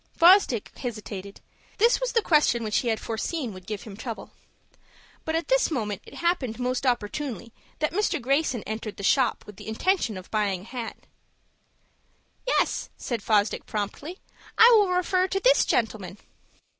[0.17, 1.41] Fosdick hesitated.
[1.77, 4.31] This was the question which he had foreseen would give him trouble.
[5.25, 8.19] But at this moment it happened most opportunely that Mr.
[8.19, 11.05] Greyson entered the shop with the intention of buying a hat.
[12.47, 14.17] "Yes," said Fosdick, promptly;
[14.57, 16.17] "I will refer to this gentleman."